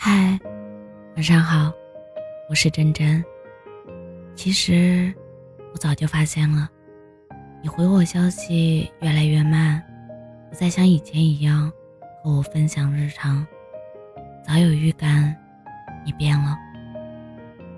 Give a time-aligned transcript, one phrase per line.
[0.00, 0.38] 嗨，
[1.16, 1.72] 晚上好，
[2.48, 3.22] 我是真真。
[4.36, 5.12] 其实
[5.72, 6.70] 我早就发现了，
[7.60, 9.82] 你回我消息越来越慢，
[10.48, 11.68] 不再像以前一样
[12.22, 13.44] 和我分享日常。
[14.46, 15.34] 早有预感，
[16.06, 16.56] 你变了。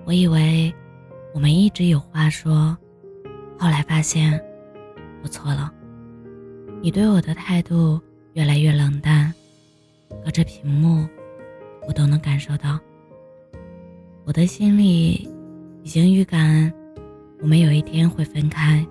[0.05, 0.71] 我以为
[1.33, 2.77] 我们一直有话说，
[3.57, 4.39] 后来发现
[5.23, 5.73] 我错了。
[6.83, 7.99] 你对我的态度
[8.33, 9.33] 越来越冷淡，
[10.23, 11.09] 隔着屏幕。
[11.91, 12.79] 我都能感受到，
[14.23, 15.29] 我的心里
[15.83, 16.71] 已经预感，
[17.41, 18.87] 我们有一天会分开。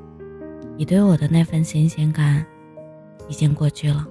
[0.76, 2.44] 你对我的那份新鲜感
[3.26, 4.06] 已经过去了，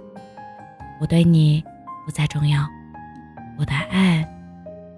[1.00, 1.64] 我对你
[2.04, 2.68] 不再重要。
[3.60, 4.28] 我的爱，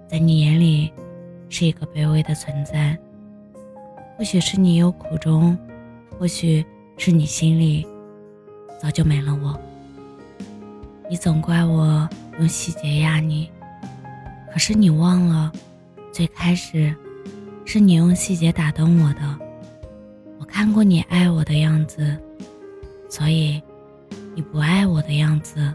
[0.08, 0.90] 在你眼里
[1.50, 2.98] 是一个卑微的存在。
[4.16, 5.54] 或许是你有苦衷，
[6.18, 6.64] 或许
[6.96, 7.86] 是你心里
[8.80, 9.60] 早就没了我。
[11.10, 13.50] 你总怪我用细节压你。
[14.52, 15.50] 可是你忘了，
[16.12, 16.94] 最开始
[17.64, 19.38] 是你用细节打动我的。
[20.38, 22.14] 我看过你爱我的样子，
[23.08, 23.62] 所以
[24.34, 25.72] 你不爱我的样子，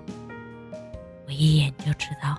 [1.25, 2.38] 我一眼就知道。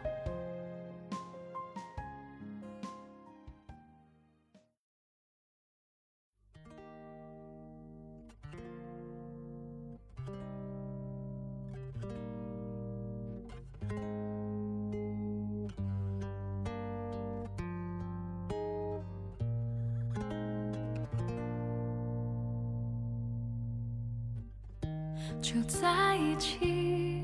[25.40, 27.22] 就在一起，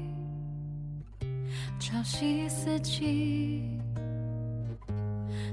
[1.79, 3.63] 朝夕四季，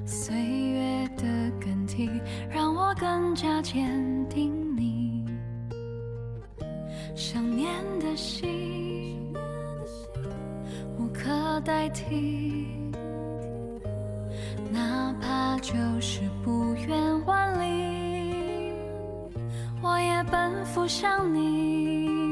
[0.05, 1.23] 岁月的
[1.59, 2.09] 更替
[2.49, 5.25] 让我更加坚定你。
[7.15, 7.67] 想念
[7.99, 9.33] 的心
[10.97, 12.67] 无可代替，
[14.71, 18.73] 哪怕就是不远万里，
[19.81, 22.30] 我也奔赴向你。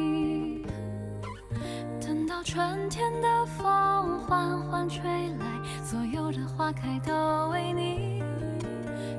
[2.39, 5.03] 到春天的风缓缓吹
[5.39, 5.45] 来，
[5.83, 8.23] 所有的花开都为你。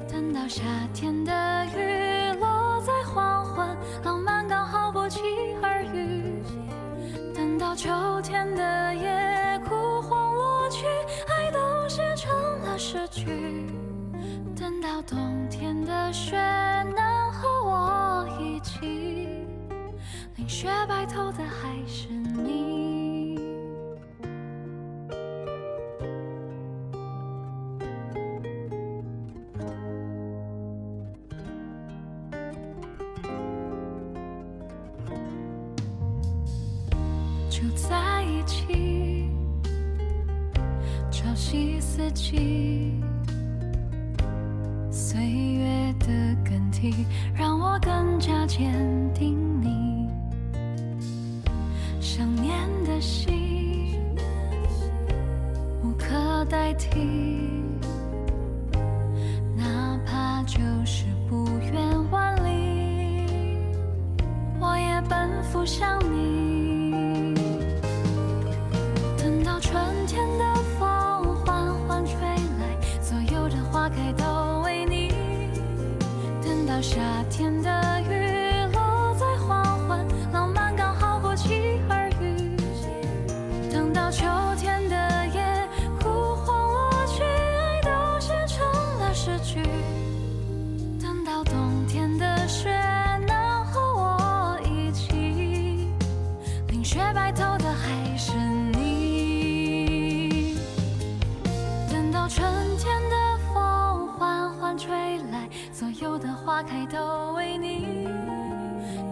[0.09, 0.63] 等到夏
[0.95, 5.21] 天的雨落在黄昏，浪漫刚好不期
[5.61, 6.43] 而遇。
[7.35, 7.91] 等到秋
[8.23, 10.87] 天的夜枯黄落去，
[11.29, 12.33] 爱都写成
[12.63, 13.27] 了诗句。
[14.57, 16.39] 等到冬天的雪
[16.97, 18.81] 能和我一起，
[20.37, 22.70] 淋雪白头的还是你。
[37.51, 39.29] 就在一起，
[41.11, 43.03] 朝夕四季，
[44.89, 46.07] 岁月的
[46.45, 48.73] 更替让我更加坚
[49.13, 50.09] 定你。
[52.01, 53.99] 想念的心
[55.83, 57.01] 无可代替，
[59.57, 63.27] 哪怕就是不远万里，
[64.61, 66.40] 我也奔赴向你。
[106.91, 108.09] 都为你，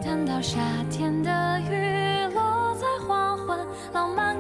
[0.04, 3.58] 等到夏天的雨落在黄昏，
[3.92, 4.38] 浪漫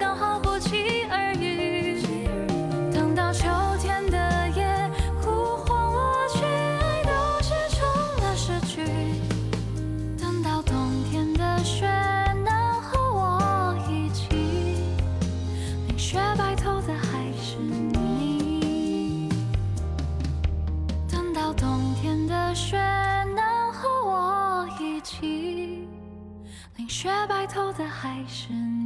[26.78, 28.77] 我一起，淋雪白头的还是你。